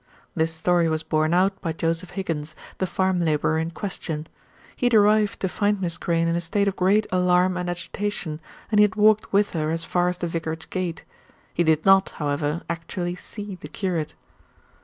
[0.35, 4.25] This story was borne out by Joseph Higgins, the farm labourer in question.
[4.75, 8.41] He had arrived to find Miss Crayne in a state of great alarm and agitation,
[8.71, 11.03] and he had walked with her as far as the vicarage gate.
[11.53, 14.15] He did not, however, actually see the curate.